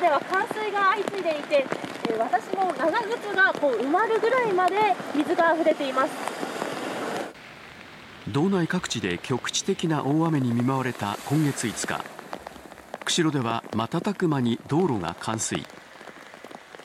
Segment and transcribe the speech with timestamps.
[0.00, 1.66] では冠水が相次いでいて
[2.08, 4.76] え私の長靴がこう埋まるぐらいまで
[5.14, 6.10] 水が溢れています。
[8.28, 12.04] 道内各地で局地的な大雨に見舞われた今月5日。
[13.04, 15.66] 釧路では瞬く間に道路が冠水。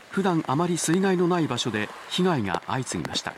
[0.09, 3.33] 普段あまり水害のない場所で被害が相次ぎました。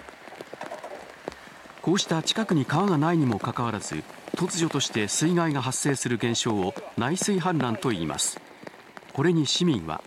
[1.83, 4.03] こうした近くに川がないにもかかわらず
[4.35, 8.41] 突如として水害が発生する現象を内水氾濫と言います。
[9.17, 9.99] これに市民は。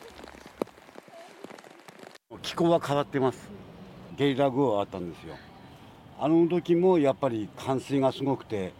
[2.42, 3.51] 気候は変わってます。
[4.16, 5.34] ゲリラ豪雨あったんですよ。
[6.20, 8.73] あの時もやっぱり冠水がすごくて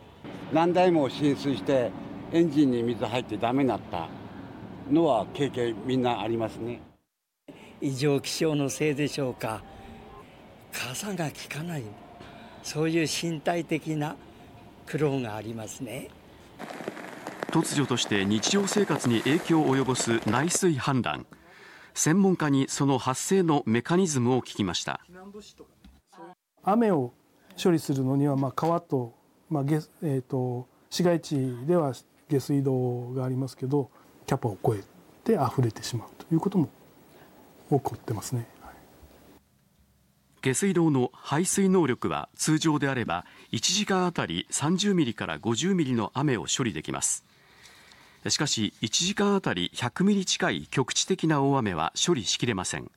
[0.53, 1.91] 何台も浸水して
[2.31, 4.07] エンジンに水入ってダメになった。
[4.89, 6.81] のは経験みんなありますね。
[7.81, 9.65] 異常気象のせいでしょうか。
[10.73, 11.83] 傘が効かない。
[12.63, 14.15] そういう身体的な
[14.87, 16.09] 苦労がありますね
[17.51, 21.27] 突如として日常生活に影響を及ぼす内水氾濫。
[21.95, 25.01] 専門家にその発生のメカニズムを聞きました。
[26.63, 27.13] 雨を
[27.63, 29.15] 処理するのにはまあ川と,、
[29.49, 29.65] まあ
[30.03, 31.93] えーと市街地では
[32.29, 33.91] 下水道がありますけど
[34.27, 34.81] キャパを超え
[35.25, 36.69] て溢れてしまうということも
[37.71, 38.47] 起こってますね。
[40.43, 47.27] 下水道の排水能力は通常であれば1時間あたり30ミリから50ミリの雨を処理できます
[48.29, 52.91] しかし1時間あたり100ミリ近い局地的な大雨は処理しきれません。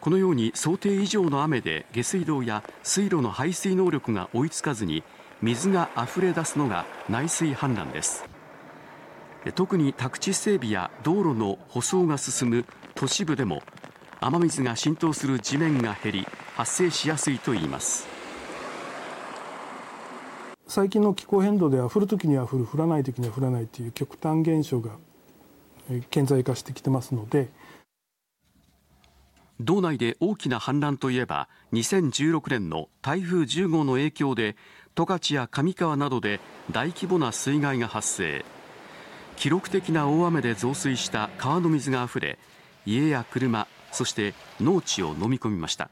[0.00, 5.02] このように想定以上の雨で下水道や水路の排水能力が追いつかずに
[5.42, 8.24] 水が溢れ出すのが内水氾濫です。
[9.54, 13.62] 特に宅地整備や道路の舗装が進む都市部でも
[14.20, 18.15] 雨水が浸透する地面が減り発生しやすいといいます。
[20.68, 24.90] 最近の気候変動では降るときには降る降らないときには降らないという極端現象が
[26.10, 27.48] 顕在化してきてますので。
[29.58, 34.54] 道内で大きな氾濫といえば2016年の台風10号の影響で
[34.94, 36.40] 十勝や上川などで
[36.70, 38.44] 大規模な水害が発生。
[39.36, 42.38] 記録的な大雨で増水した川の水があふれ
[42.84, 45.90] 家や車そして農地を飲み込みました。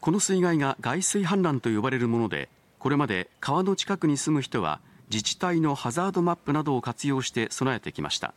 [0.00, 2.48] この水害が外水氾濫と呼ばれるもので
[2.82, 8.34] これまで川の近くに住む人は自治体のハザードマップなどを活用して備えてきました。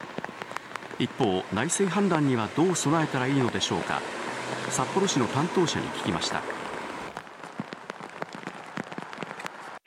[1.00, 4.04] 一方内水氾濫にはどう備えたらいいのでしょうか。
[4.70, 6.44] 札幌市の担当者に聞きました。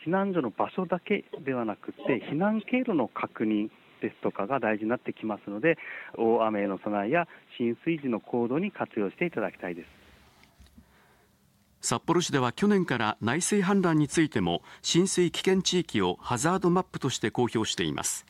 [0.05, 3.69] 避難所の場所だけではなくて避難経路の確認
[4.03, 5.79] ですとかが大事になってきますので
[6.17, 9.98] 大雨への備えや浸水時の行動に活用していただきたいです。
[11.81, 18.27] 札幌市では去年から内水氾濫についても浸水危険地域をハザードマップとして公表しています。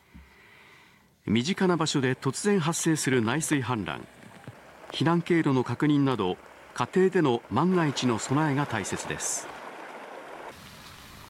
[1.25, 4.01] 身近な場所で突然発生する内水氾濫。
[4.91, 6.37] 避難経路の確認など
[6.73, 9.58] 家庭での万が一の備えが大切です。